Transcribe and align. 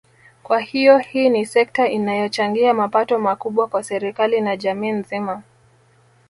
Kwa 0.43 0.59
hiyo 0.59 0.97
hii 0.97 1.29
ni 1.29 1.45
sekta 1.45 1.89
inayochangia 1.89 2.73
mapato 2.73 3.19
makubwa 3.19 3.67
kwa 3.67 3.83
serikali 3.83 4.41
na 4.41 4.57
jamii 4.57 4.91
nzima 4.91 5.43